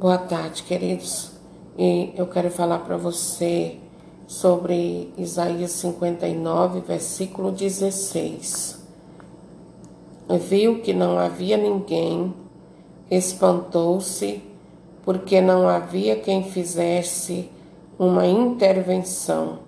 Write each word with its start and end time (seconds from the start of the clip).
Boa 0.00 0.16
tarde, 0.16 0.62
queridos. 0.62 1.30
E 1.76 2.14
eu 2.16 2.26
quero 2.26 2.50
falar 2.50 2.78
para 2.78 2.96
você 2.96 3.76
sobre 4.26 5.12
Isaías 5.18 5.72
59, 5.72 6.80
versículo 6.80 7.52
16. 7.52 8.82
Viu 10.48 10.80
que 10.80 10.94
não 10.94 11.18
havia 11.18 11.58
ninguém, 11.58 12.32
espantou-se, 13.10 14.42
porque 15.02 15.38
não 15.38 15.68
havia 15.68 16.16
quem 16.16 16.44
fizesse 16.44 17.50
uma 17.98 18.26
intervenção. 18.26 19.58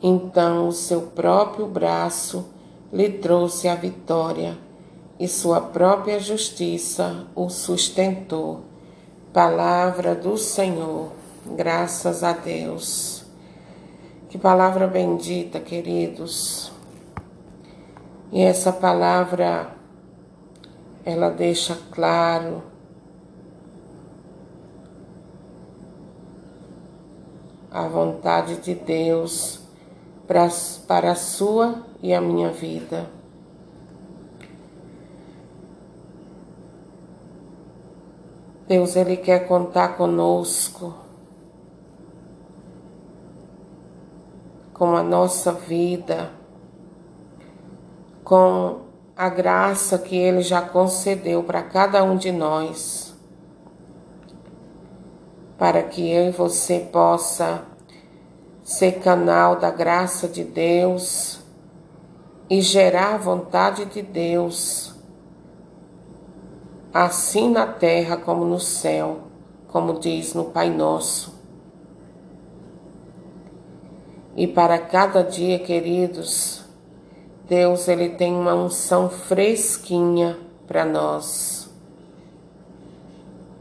Então 0.00 0.68
o 0.68 0.72
seu 0.72 1.02
próprio 1.02 1.66
braço 1.66 2.46
lhe 2.92 3.08
trouxe 3.08 3.66
a 3.66 3.74
vitória 3.74 4.56
e 5.18 5.26
sua 5.26 5.60
própria 5.60 6.20
justiça 6.20 7.26
o 7.34 7.48
sustentou. 7.48 8.70
Palavra 9.32 10.14
do 10.14 10.36
Senhor, 10.36 11.10
graças 11.46 12.22
a 12.22 12.32
Deus. 12.32 13.24
Que 14.28 14.36
palavra 14.36 14.86
bendita, 14.86 15.58
queridos. 15.58 16.70
E 18.30 18.42
essa 18.42 18.70
palavra, 18.70 19.74
ela 21.02 21.30
deixa 21.30 21.78
claro 21.92 22.62
a 27.70 27.88
vontade 27.88 28.56
de 28.56 28.74
Deus 28.74 29.60
para, 30.26 30.46
para 30.86 31.12
a 31.12 31.14
sua 31.14 31.82
e 32.02 32.12
a 32.12 32.20
minha 32.20 32.50
vida. 32.50 33.21
Deus, 38.72 38.96
Ele 38.96 39.18
quer 39.18 39.46
contar 39.46 39.98
conosco, 39.98 40.94
com 44.72 44.96
a 44.96 45.02
nossa 45.02 45.52
vida, 45.52 46.30
com 48.24 48.80
a 49.14 49.28
graça 49.28 49.98
que 49.98 50.16
Ele 50.16 50.40
já 50.40 50.62
concedeu 50.62 51.42
para 51.44 51.62
cada 51.62 52.02
um 52.02 52.16
de 52.16 52.32
nós, 52.32 53.14
para 55.58 55.82
que 55.82 56.10
eu 56.10 56.28
e 56.28 56.30
você 56.30 56.78
possa 56.78 57.66
ser 58.64 59.00
canal 59.00 59.56
da 59.56 59.70
graça 59.70 60.26
de 60.26 60.44
Deus 60.44 61.40
e 62.48 62.62
gerar 62.62 63.16
a 63.16 63.18
vontade 63.18 63.84
de 63.84 64.00
Deus 64.00 64.94
assim 66.92 67.50
na 67.50 67.66
terra 67.66 68.16
como 68.16 68.44
no 68.44 68.60
céu, 68.60 69.20
como 69.68 69.98
diz 69.98 70.34
no 70.34 70.46
Pai 70.46 70.70
Nosso. 70.70 71.40
E 74.36 74.46
para 74.46 74.78
cada 74.78 75.22
dia, 75.22 75.58
queridos, 75.58 76.64
Deus 77.48 77.88
ele 77.88 78.10
tem 78.10 78.32
uma 78.32 78.54
unção 78.54 79.10
fresquinha 79.10 80.38
para 80.66 80.84
nós. 80.84 81.70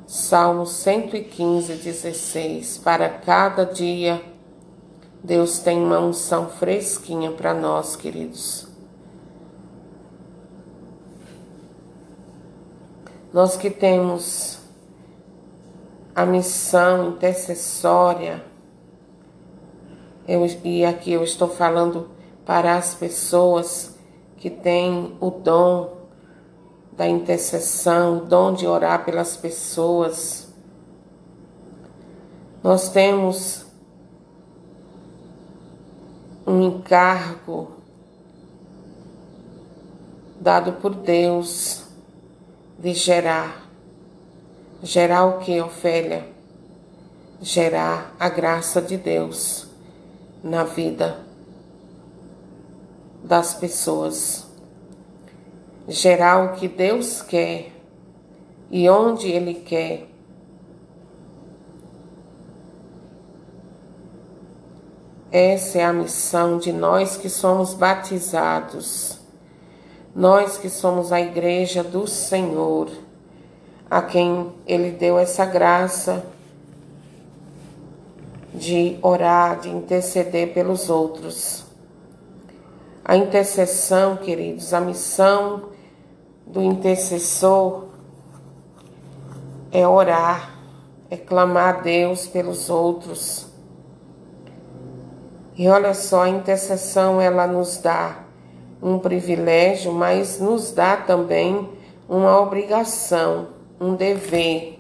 Salmo 0.08 0.66
115, 0.66 1.74
16. 1.76 2.78
Para 2.78 3.10
cada 3.10 3.66
dia, 3.66 4.22
Deus 5.24 5.60
tem 5.60 5.78
uma 5.78 6.00
unção 6.00 6.50
fresquinha 6.50 7.32
para 7.32 7.54
nós, 7.54 7.96
queridos. 7.96 8.71
Nós 13.34 13.56
que 13.56 13.70
temos 13.70 14.60
a 16.14 16.26
missão 16.26 17.12
intercessória, 17.12 18.44
eu, 20.28 20.46
e 20.66 20.84
aqui 20.84 21.14
eu 21.14 21.24
estou 21.24 21.48
falando 21.48 22.10
para 22.46 22.76
as 22.76 22.94
pessoas 22.94 23.96
que 24.36 24.50
têm 24.50 25.16
o 25.22 25.32
dom 25.32 25.96
da 26.92 27.08
intercessão, 27.08 28.18
o 28.18 28.26
dom 28.26 28.54
de 28.54 28.68
orar 28.68 29.06
pelas 29.06 29.38
pessoas. 29.38 30.54
Nós 32.62 32.90
temos 32.90 33.66
um 36.46 36.62
encargo 36.64 37.72
dado 40.38 40.74
por 40.74 40.94
Deus 40.94 41.81
de 42.82 42.96
gerar. 42.96 43.70
Gerar 44.82 45.26
o 45.26 45.38
que, 45.38 45.62
Ofélia? 45.62 46.28
Gerar 47.40 48.16
a 48.20 48.28
graça 48.28 48.82
de 48.82 48.98
Deus 48.98 49.68
na 50.44 50.64
vida 50.64 51.20
das 53.24 53.54
pessoas. 53.54 54.48
Gerar 55.88 56.46
o 56.46 56.56
que 56.56 56.68
Deus 56.68 57.22
quer 57.22 57.72
e 58.72 58.90
onde 58.90 59.28
Ele 59.28 59.54
quer. 59.54 60.08
Essa 65.32 65.78
é 65.78 65.86
a 65.86 65.94
missão 65.94 66.58
de 66.58 66.74
nós 66.74 67.16
que 67.16 67.30
somos 67.30 67.76
batizados 67.76 69.21
nós 70.14 70.58
que 70.58 70.70
somos 70.70 71.12
a 71.12 71.22
igreja 71.22 71.84
do 71.84 72.06
Senhor, 72.06 72.90
a 73.90 74.02
quem 74.02 74.52
Ele 74.68 74.92
deu 74.92 75.18
essa 75.18 75.46
graça 75.46 76.26
de 78.54 78.98
orar, 79.02 79.60
de 79.60 79.70
interceder 79.70 80.54
pelos 80.54 80.90
outros. 80.90 81.66
A 83.04 83.16
intercessão, 83.16 84.18
queridos, 84.18 84.74
a 84.74 84.82
missão 84.82 85.70
do 86.46 86.62
intercessor 86.62 87.86
é 89.72 89.88
orar, 89.88 90.60
é 91.10 91.16
clamar 91.16 91.76
a 91.76 91.82
Deus 91.82 92.28
pelos 92.28 92.70
outros. 92.70 93.48
E 95.56 95.68
olha 95.70 95.94
só, 95.94 96.24
a 96.24 96.30
intercessão 96.30 97.22
ela 97.22 97.48
nos 97.48 97.78
dá 97.78 98.21
um 98.82 98.98
privilégio, 98.98 99.92
mas 99.94 100.40
nos 100.40 100.72
dá 100.72 100.98
também 100.98 101.70
uma 102.10 102.40
obrigação, 102.40 103.48
um 103.80 103.94
dever. 103.96 104.80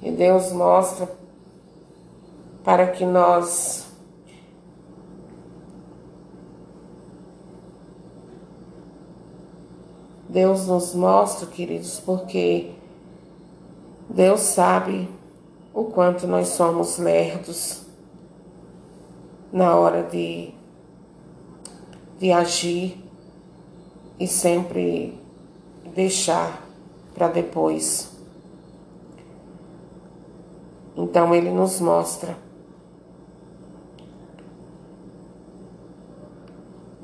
E 0.00 0.10
Deus 0.10 0.52
mostra 0.52 1.08
para 2.62 2.86
que 2.88 3.04
nós 3.04 3.84
Deus 10.28 10.66
nos 10.66 10.94
mostra, 10.94 11.46
queridos, 11.46 12.00
porque 12.00 12.72
Deus 14.08 14.40
sabe 14.40 15.08
o 15.72 15.84
quanto 15.84 16.26
nós 16.26 16.48
somos 16.48 16.98
lerdos 16.98 17.83
na 19.54 19.76
hora 19.76 20.02
de, 20.02 20.52
de 22.18 22.32
agir 22.32 23.00
e 24.18 24.26
sempre 24.26 25.16
deixar 25.94 26.66
para 27.14 27.28
depois. 27.28 28.10
Então 30.96 31.32
ele 31.32 31.52
nos 31.52 31.80
mostra 31.80 32.36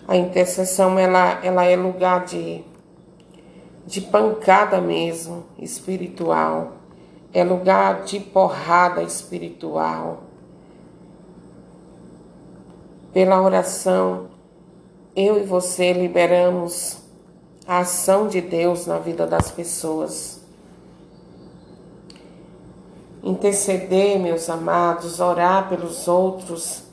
a 0.08 0.16
intercessão 0.16 0.98
ela, 0.98 1.38
ela 1.44 1.64
é 1.64 1.76
lugar 1.76 2.24
de, 2.24 2.64
de 3.86 4.00
pancada 4.00 4.80
mesmo 4.80 5.44
espiritual, 5.56 6.72
é 7.32 7.44
lugar 7.44 8.02
de 8.02 8.18
porrada 8.18 9.04
espiritual 9.04 10.29
pela 13.12 13.42
oração, 13.42 14.28
eu 15.16 15.38
e 15.38 15.42
você 15.42 15.92
liberamos 15.92 16.98
a 17.66 17.78
ação 17.80 18.28
de 18.28 18.40
Deus 18.40 18.86
na 18.86 18.98
vida 18.98 19.26
das 19.26 19.50
pessoas. 19.50 20.40
Interceder, 23.22 24.18
meus 24.18 24.48
amados, 24.48 25.20
orar 25.20 25.68
pelos 25.68 26.06
outros, 26.08 26.84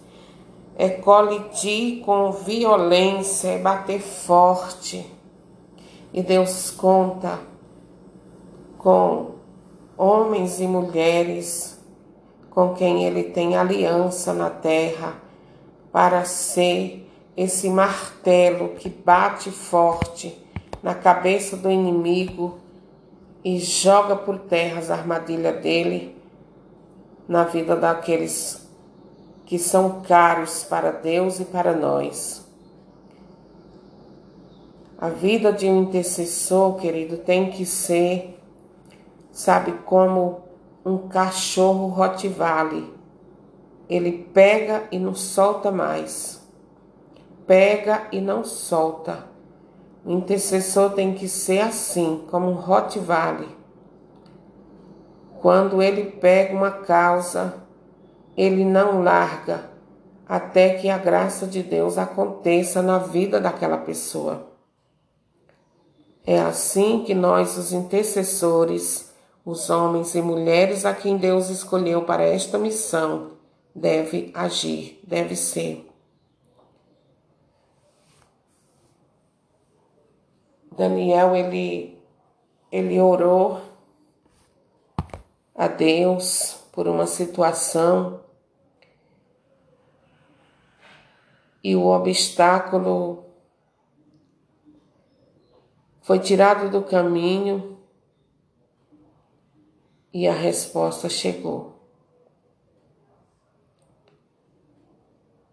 é 0.76 0.90
colidir 0.90 2.04
com 2.04 2.32
violência, 2.32 3.50
é 3.50 3.60
bater 3.60 4.02
forte. 4.02 5.10
E 6.12 6.22
Deus 6.22 6.72
conta 6.72 7.40
com 8.78 9.36
homens 9.96 10.60
e 10.60 10.68
mulheres 10.68 11.80
com 12.50 12.74
quem 12.74 13.06
Ele 13.06 13.24
tem 13.24 13.56
aliança 13.56 14.34
na 14.34 14.50
terra 14.50 15.27
para 15.98 16.26
ser 16.26 17.10
esse 17.36 17.68
martelo 17.72 18.76
que 18.76 18.88
bate 18.88 19.50
forte 19.50 20.40
na 20.84 20.94
cabeça 20.94 21.58
do 21.58 21.72
inimigo 21.72 22.60
e 23.44 23.58
joga 23.58 24.16
por 24.16 24.38
terra 24.38 24.78
as 24.78 24.92
armadilhas 24.92 25.60
dele 25.60 26.16
na 27.28 27.46
vida 27.46 27.76
daqueles 27.76 28.70
que 29.44 29.58
são 29.58 30.02
caros 30.02 30.64
para 30.64 30.92
Deus 30.92 31.40
e 31.40 31.46
para 31.46 31.74
nós. 31.74 32.46
A 35.00 35.10
vida 35.10 35.52
de 35.52 35.66
um 35.66 35.82
intercessor, 35.82 36.76
querido, 36.76 37.18
tem 37.18 37.50
que 37.50 37.66
ser, 37.66 38.40
sabe, 39.32 39.72
como 39.84 40.44
um 40.86 41.08
cachorro 41.08 41.88
Rottweiler. 41.88 42.97
Ele 43.90 44.12
pega 44.34 44.84
e 44.92 45.00
não 45.00 45.16
solta 45.16 45.72
mais. 45.72 46.42
Pega 47.46 48.08
e 48.12 48.20
não 48.20 48.44
solta. 48.44 49.26
O 50.06 50.12
intercessor 50.12 50.92
tem 50.92 51.14
que 51.14 51.28
ser 51.28 51.60
assim, 51.60 52.26
como 52.30 52.48
um 52.48 52.54
Rottweiler. 52.54 53.50
Quando 55.42 55.82
ele 55.82 56.12
pega 56.12 56.54
uma 56.54 56.72
causa, 56.72 57.56
ele 58.36 58.66
não 58.66 59.04
larga 59.04 59.70
até 60.28 60.74
que 60.76 60.90
a 60.90 60.98
graça 60.98 61.48
de 61.48 61.64
Deus 61.64 61.98
aconteça 61.98 62.82
na 62.82 62.98
vida 62.98 63.40
daquela 63.40 63.78
pessoa. 63.78 64.48
É 66.26 66.40
assim 66.42 67.04
que 67.06 67.16
nós, 67.16 67.58
os 67.58 67.72
intercessores, 67.72 69.14
os 69.46 69.70
homens 69.70 70.14
e 70.14 70.22
mulheres 70.22 70.84
a 70.84 70.94
quem 70.94 71.16
Deus 71.16 71.50
escolheu 71.50 72.04
para 72.04 72.24
esta 72.24 72.58
missão, 72.58 73.37
deve 73.78 74.32
agir, 74.34 75.00
deve 75.04 75.36
ser. 75.36 75.88
Daniel, 80.76 81.36
ele, 81.36 82.02
ele 82.72 83.00
orou 83.00 83.62
a 85.54 85.68
Deus 85.68 86.60
por 86.72 86.88
uma 86.88 87.06
situação 87.06 88.24
e 91.64 91.76
o 91.76 91.86
obstáculo 91.86 93.26
foi 96.02 96.20
tirado 96.20 96.70
do 96.72 96.84
caminho 96.84 97.80
e 100.14 100.28
a 100.28 100.34
resposta 100.34 101.10
chegou. 101.10 101.77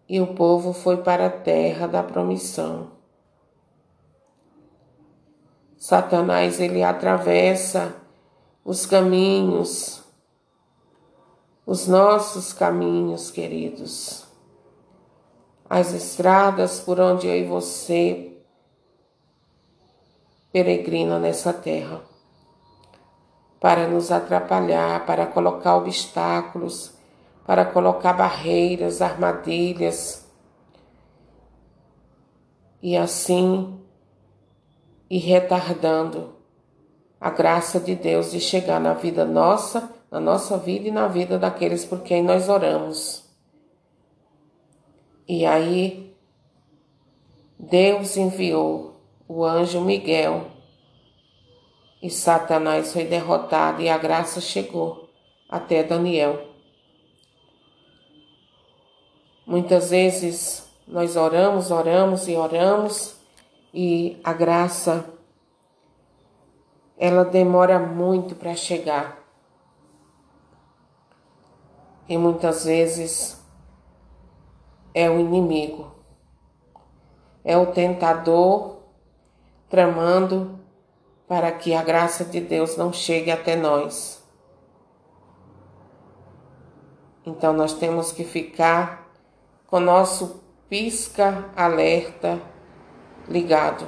E 0.07 0.19
o 0.19 0.35
povo 0.35 0.73
foi 0.73 0.97
para 0.97 1.27
a 1.27 1.29
terra 1.29 1.87
da 1.87 2.03
promissão. 2.03 2.91
Satanás 5.77 6.59
ele 6.59 6.81
atravessa 6.81 7.95
os 8.63 8.87
caminhos, 8.87 10.03
os 11.63 11.87
nossos 11.87 12.51
caminhos, 12.51 13.29
queridos, 13.29 14.25
as 15.69 15.93
estradas 15.93 16.79
por 16.79 16.99
onde 16.99 17.27
eu 17.27 17.35
e 17.35 17.43
você 17.45 18.35
peregrina 20.51 21.19
nessa 21.19 21.53
terra, 21.53 22.01
para 23.59 23.87
nos 23.87 24.11
atrapalhar, 24.11 25.05
para 25.05 25.27
colocar 25.27 25.75
obstáculos, 25.75 26.94
para 27.45 27.65
colocar 27.65 28.13
barreiras, 28.13 29.01
armadilhas, 29.01 30.25
e 32.81 32.95
assim 32.95 33.79
ir 35.09 35.19
retardando 35.19 36.35
a 37.19 37.29
graça 37.29 37.79
de 37.79 37.95
Deus 37.95 38.31
de 38.31 38.39
chegar 38.39 38.79
na 38.79 38.93
vida 38.93 39.25
nossa, 39.25 39.89
na 40.11 40.19
nossa 40.19 40.57
vida 40.57 40.87
e 40.87 40.91
na 40.91 41.07
vida 41.07 41.39
daqueles 41.39 41.83
por 41.85 42.01
quem 42.01 42.21
nós 42.21 42.49
oramos. 42.49 43.23
E 45.27 45.45
aí, 45.45 46.15
Deus 47.57 48.15
enviou 48.15 49.01
o 49.27 49.43
anjo 49.43 49.81
Miguel. 49.81 50.51
E 52.01 52.09
Satanás 52.11 52.93
foi 52.93 53.05
derrotado 53.05 53.81
e 53.81 53.89
a 53.89 53.97
graça 53.97 54.39
chegou 54.39 55.09
até 55.49 55.81
Daniel. 55.81 56.44
Muitas 59.45 59.91
vezes 59.91 60.67
nós 60.87 61.15
oramos, 61.15 61.69
oramos 61.69 62.27
e 62.27 62.35
oramos 62.35 63.15
e 63.73 64.19
a 64.23 64.33
graça 64.33 65.05
ela 66.97 67.23
demora 67.23 67.77
muito 67.77 68.35
para 68.35 68.55
chegar. 68.55 69.23
E 72.07 72.17
muitas 72.17 72.65
vezes 72.65 73.39
é 74.93 75.09
o 75.09 75.19
inimigo, 75.19 75.93
é 77.43 77.57
o 77.57 77.67
tentador 77.67 78.77
tramando 79.69 80.59
para 81.27 81.51
que 81.51 81.73
a 81.73 81.83
graça 81.83 82.23
de 82.23 82.39
Deus 82.39 82.77
não 82.77 82.93
chegue 82.93 83.29
até 83.29 83.55
nós. 83.55 84.23
Então 87.25 87.51
nós 87.53 87.73
temos 87.73 88.11
que 88.11 88.23
ficar 88.23 89.04
com 89.67 89.79
nosso 89.79 90.43
pisca 90.69 91.49
alerta 91.55 92.39
ligado 93.27 93.87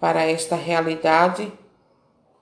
para 0.00 0.24
esta 0.24 0.56
realidade 0.56 1.50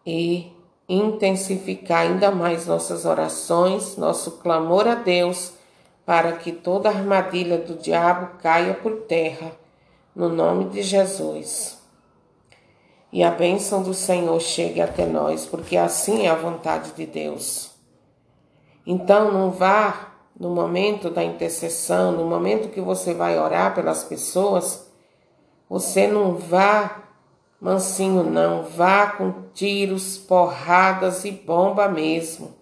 e 0.04 0.52
intensificar 0.88 2.00
ainda 2.00 2.30
mais 2.30 2.66
nossas 2.66 3.04
orações, 3.04 3.96
nosso 3.96 4.32
clamor 4.38 4.88
a 4.88 4.94
Deus, 4.94 5.52
para 6.04 6.32
que 6.32 6.50
toda 6.50 6.88
armadilha 6.88 7.58
do 7.58 7.76
diabo 7.76 8.38
caia 8.38 8.74
por 8.74 9.02
terra 9.02 9.52
no 10.14 10.28
nome 10.28 10.70
de 10.70 10.82
Jesus. 10.82 11.80
E 13.12 13.22
a 13.22 13.30
bênção 13.30 13.82
do 13.82 13.94
Senhor 13.94 14.40
chegue 14.40 14.80
até 14.80 15.06
nós, 15.06 15.46
porque 15.46 15.76
assim 15.76 16.26
é 16.26 16.30
a 16.30 16.34
vontade 16.34 16.92
de 16.92 17.06
Deus. 17.06 17.70
Então, 18.86 19.30
não 19.30 19.50
vá 19.50 20.11
no 20.38 20.50
momento 20.50 21.10
da 21.10 21.22
intercessão, 21.22 22.12
no 22.12 22.24
momento 22.24 22.70
que 22.70 22.80
você 22.80 23.14
vai 23.14 23.38
orar 23.38 23.74
pelas 23.74 24.04
pessoas, 24.04 24.90
você 25.68 26.06
não 26.06 26.34
vá 26.34 27.02
mansinho, 27.60 28.22
não. 28.24 28.62
Vá 28.62 29.08
com 29.08 29.32
tiros, 29.54 30.18
porradas 30.18 31.24
e 31.24 31.30
bomba 31.30 31.88
mesmo. 31.88 32.54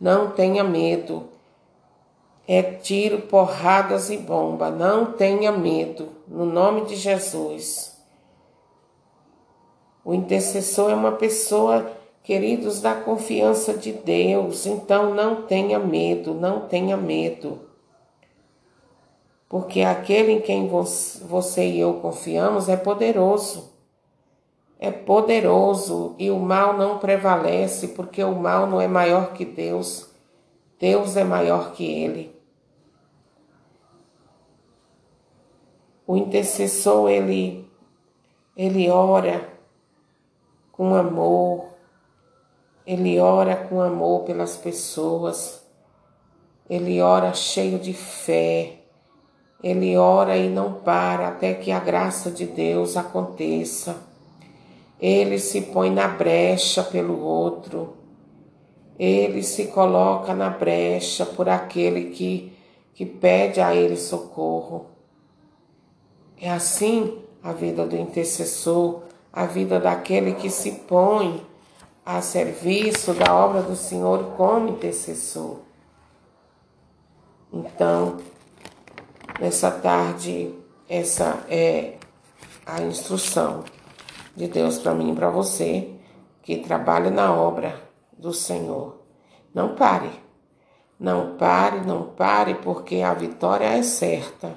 Não 0.00 0.30
tenha 0.30 0.64
medo 0.64 1.28
é 2.48 2.62
tiro, 2.62 3.20
porradas 3.20 4.08
e 4.08 4.16
bomba. 4.16 4.70
Não 4.70 5.12
tenha 5.12 5.52
medo, 5.52 6.08
no 6.26 6.46
nome 6.46 6.86
de 6.86 6.96
Jesus. 6.96 7.94
O 10.02 10.14
intercessor 10.14 10.90
é 10.90 10.94
uma 10.94 11.12
pessoa, 11.12 11.92
queridos, 12.22 12.80
da 12.80 12.94
confiança 12.94 13.74
de 13.74 13.92
Deus. 13.92 14.66
Então 14.66 15.14
não 15.14 15.42
tenha 15.42 15.78
medo, 15.78 16.34
não 16.34 16.68
tenha 16.68 16.96
medo. 16.96 17.60
Porque 19.48 19.80
aquele 19.82 20.32
em 20.32 20.40
quem 20.40 20.68
você 20.68 21.66
e 21.66 21.80
eu 21.80 21.94
confiamos 21.94 22.68
é 22.68 22.76
poderoso. 22.76 23.72
É 24.78 24.90
poderoso 24.90 26.14
e 26.18 26.30
o 26.30 26.38
mal 26.38 26.76
não 26.76 26.98
prevalece, 26.98 27.88
porque 27.88 28.22
o 28.22 28.34
mal 28.34 28.66
não 28.66 28.80
é 28.80 28.86
maior 28.86 29.32
que 29.32 29.44
Deus. 29.44 30.08
Deus 30.78 31.16
é 31.16 31.24
maior 31.24 31.72
que 31.72 31.84
ele. 31.84 32.38
O 36.06 36.16
intercessor 36.16 37.10
ele 37.10 37.68
ele 38.58 38.90
ora 38.90 39.48
com 40.72 40.92
amor, 40.96 41.66
ele 42.88 43.18
ora 43.18 43.54
com 43.54 43.82
amor 43.82 44.22
pelas 44.22 44.56
pessoas, 44.56 45.62
ele 46.70 47.02
ora 47.02 47.34
cheio 47.34 47.78
de 47.78 47.92
fé, 47.92 48.76
ele 49.62 49.94
ora 49.98 50.38
e 50.38 50.48
não 50.48 50.72
para 50.72 51.28
até 51.28 51.52
que 51.52 51.70
a 51.70 51.80
graça 51.80 52.30
de 52.30 52.46
Deus 52.46 52.96
aconteça. 52.96 53.94
Ele 54.98 55.38
se 55.38 55.60
põe 55.60 55.90
na 55.90 56.08
brecha 56.08 56.82
pelo 56.82 57.22
outro, 57.22 57.94
ele 58.98 59.42
se 59.42 59.66
coloca 59.66 60.32
na 60.32 60.48
brecha 60.48 61.26
por 61.26 61.46
aquele 61.46 62.06
que, 62.06 62.50
que 62.94 63.04
pede 63.04 63.60
a 63.60 63.74
ele 63.74 63.98
socorro. 63.98 64.86
É 66.40 66.48
assim 66.48 67.18
a 67.42 67.52
vida 67.52 67.84
do 67.84 67.98
intercessor, 67.98 69.02
a 69.30 69.44
vida 69.44 69.78
daquele 69.78 70.32
que 70.32 70.48
se 70.48 70.72
põe 70.88 71.46
a 72.08 72.22
serviço 72.22 73.12
da 73.12 73.34
obra 73.34 73.60
do 73.60 73.76
Senhor 73.76 74.34
como 74.34 74.70
intercessor. 74.70 75.58
Então, 77.52 78.16
nessa 79.38 79.70
tarde, 79.70 80.54
essa 80.88 81.44
é 81.50 81.98
a 82.64 82.80
instrução 82.80 83.62
de 84.34 84.48
Deus 84.48 84.78
para 84.78 84.94
mim 84.94 85.12
e 85.12 85.14
para 85.14 85.28
você 85.28 85.90
que 86.42 86.56
trabalha 86.56 87.10
na 87.10 87.30
obra 87.34 87.78
do 88.16 88.32
Senhor. 88.32 89.02
Não 89.52 89.74
pare. 89.74 90.10
Não 90.98 91.36
pare, 91.36 91.86
não 91.86 92.04
pare, 92.04 92.54
porque 92.54 93.02
a 93.02 93.12
vitória 93.12 93.66
é 93.66 93.82
certa. 93.82 94.56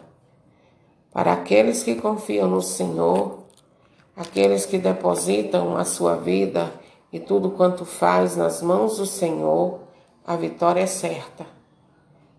Para 1.11 1.33
aqueles 1.33 1.83
que 1.83 1.95
confiam 1.95 2.47
no 2.47 2.61
Senhor, 2.61 3.39
aqueles 4.15 4.65
que 4.65 4.77
depositam 4.77 5.75
a 5.75 5.83
sua 5.83 6.15
vida 6.15 6.79
e 7.11 7.19
tudo 7.19 7.51
quanto 7.51 7.85
faz 7.85 8.35
nas 8.35 8.61
mãos 8.61 8.97
do 8.97 9.05
Senhor, 9.05 9.79
a 10.25 10.35
vitória 10.35 10.81
é 10.81 10.87
certa. 10.87 11.45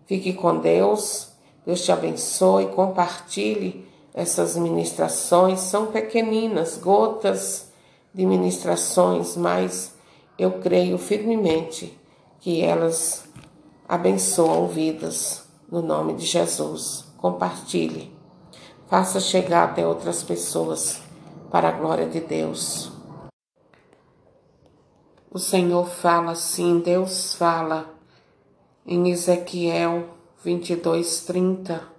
Fique 0.05 0.33
com 0.33 0.57
Deus, 0.57 1.31
Deus 1.65 1.81
te 1.81 1.91
abençoe, 1.91 2.67
compartilhe 2.67 3.93
essas 4.13 4.55
ministrações 4.55 5.59
são 5.59 5.87
pequeninas, 5.87 6.77
gotas 6.77 7.71
de 8.13 8.25
ministrações, 8.25 9.35
mas 9.35 9.95
eu 10.37 10.59
creio 10.59 10.99
firmemente 10.99 11.99
que 12.39 12.61
elas 12.61 13.25
abençoam 13.89 14.67
vidas 14.67 15.43
no 15.71 15.81
nome 15.81 16.13
de 16.13 16.27
Jesus. 16.27 17.05
Compartilhe, 17.17 18.15
faça 18.87 19.19
chegar 19.19 19.63
até 19.63 19.87
outras 19.87 20.21
pessoas 20.21 21.01
para 21.49 21.69
a 21.69 21.71
glória 21.71 22.05
de 22.05 22.19
Deus. 22.19 22.92
O 25.33 25.39
Senhor 25.39 25.89
fala 25.89 26.33
assim, 26.33 26.79
Deus 26.79 27.33
fala 27.33 27.91
em 28.85 29.09
Ezequiel 29.09 30.15
22, 30.43 31.25
30 31.25 31.91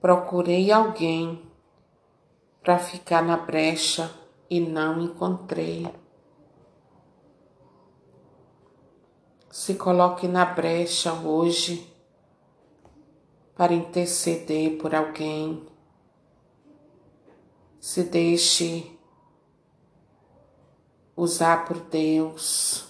Procurei 0.00 0.70
alguém 0.70 1.42
para 2.62 2.78
ficar 2.78 3.20
na 3.20 3.36
brecha 3.36 4.14
e 4.48 4.60
não 4.60 5.00
encontrei. 5.02 5.92
Se 9.50 9.74
coloque 9.74 10.28
na 10.28 10.44
brecha 10.44 11.12
hoje 11.12 11.92
para 13.56 13.74
interceder 13.74 14.78
por 14.78 14.94
alguém. 14.94 15.66
Se 17.80 18.04
deixe 18.04 18.97
usar 21.18 21.66
por 21.66 21.80
Deus. 21.80 22.86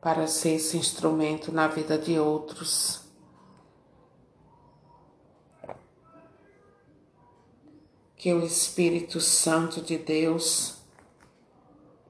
para 0.00 0.26
ser 0.26 0.54
esse 0.54 0.76
instrumento 0.76 1.52
na 1.52 1.68
vida 1.68 1.96
de 1.96 2.18
outros. 2.18 3.02
Que 8.16 8.34
o 8.34 8.44
Espírito 8.44 9.20
Santo 9.20 9.80
de 9.80 9.96
Deus 9.96 10.82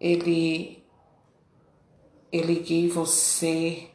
ele 0.01 0.83
ele 2.33 2.61
guie 2.61 2.89
você, 2.89 3.91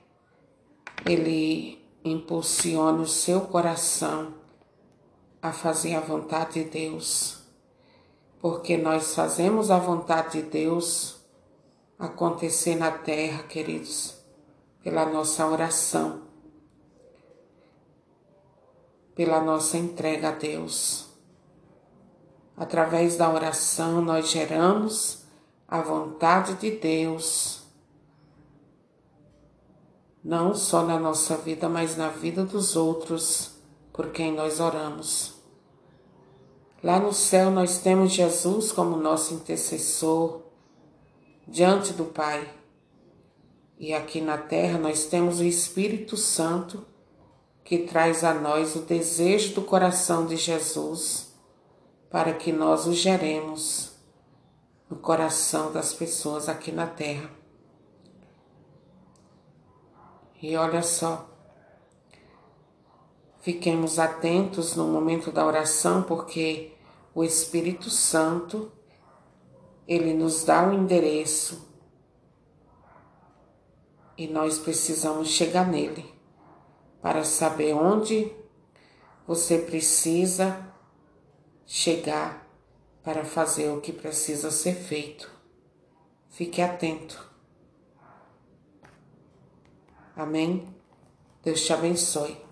ele 1.03 1.83
impulsione 2.05 3.01
o 3.01 3.07
seu 3.07 3.41
coração 3.41 4.35
a 5.41 5.51
fazer 5.51 5.95
a 5.95 6.01
vontade 6.01 6.63
de 6.63 6.69
Deus. 6.69 7.46
Porque 8.49 8.77
nós 8.77 9.13
fazemos 9.13 9.69
a 9.69 9.77
vontade 9.77 10.41
de 10.41 10.49
Deus 10.49 11.17
acontecer 11.99 12.77
na 12.77 12.89
terra, 12.89 13.43
queridos, 13.43 14.15
pela 14.81 15.05
nossa 15.05 15.45
oração, 15.45 16.21
pela 19.13 19.41
nossa 19.41 19.77
entrega 19.77 20.29
a 20.29 20.31
Deus. 20.31 21.09
Através 22.55 23.17
da 23.17 23.29
oração, 23.29 23.99
nós 23.99 24.29
geramos 24.29 25.25
a 25.67 25.81
vontade 25.81 26.53
de 26.53 26.71
Deus, 26.71 27.63
não 30.23 30.55
só 30.55 30.83
na 30.83 30.97
nossa 30.97 31.35
vida, 31.35 31.67
mas 31.67 31.97
na 31.97 32.07
vida 32.07 32.45
dos 32.45 32.77
outros 32.77 33.57
por 33.91 34.11
quem 34.11 34.33
nós 34.33 34.61
oramos. 34.61 35.36
Lá 36.83 36.99
no 36.99 37.11
céu, 37.11 37.49
nós 37.49 37.79
temos 37.79 38.11
Jesus 38.11 38.71
como 38.71 38.97
nosso 38.97 39.33
intercessor 39.33 40.43
diante 41.47 41.93
do 41.93 42.05
Pai. 42.05 42.53
E 43.79 43.93
aqui 43.93 44.21
na 44.21 44.37
terra 44.37 44.77
nós 44.77 45.05
temos 45.05 45.39
o 45.39 45.43
Espírito 45.43 46.15
Santo 46.17 46.85
que 47.63 47.79
traz 47.79 48.23
a 48.23 48.33
nós 48.33 48.75
o 48.75 48.81
desejo 48.81 49.55
do 49.55 49.61
coração 49.61 50.25
de 50.25 50.37
Jesus 50.37 51.33
para 52.09 52.33
que 52.33 52.51
nós 52.51 52.87
o 52.87 52.93
geremos 52.93 53.91
no 54.89 54.95
coração 54.95 55.71
das 55.71 55.93
pessoas 55.93 56.47
aqui 56.47 56.71
na 56.71 56.87
terra. 56.87 57.29
E 60.41 60.55
olha 60.55 60.81
só, 60.81 61.29
fiquemos 63.47 63.97
atentos 63.97 64.75
no 64.75 64.85
momento 64.89 65.31
da 65.31 65.45
oração, 65.45 66.03
porque 66.03 66.73
o 67.15 67.23
Espírito 67.23 67.89
Santo 67.89 68.69
ele 69.87 70.13
nos 70.13 70.43
dá 70.43 70.67
o 70.67 70.73
endereço 70.73 71.65
e 74.17 74.27
nós 74.27 74.59
precisamos 74.59 75.29
chegar 75.29 75.65
nele 75.65 76.13
para 77.01 77.23
saber 77.23 77.73
onde 77.73 78.35
você 79.25 79.59
precisa 79.59 80.69
chegar 81.65 82.45
para 83.01 83.23
fazer 83.23 83.69
o 83.69 83.79
que 83.79 83.93
precisa 83.93 84.51
ser 84.51 84.73
feito. 84.75 85.31
Fique 86.27 86.61
atento. 86.61 87.31
Amém? 90.17 90.67
Deus 91.41 91.61
te 91.61 91.71
abençoe. 91.71 92.46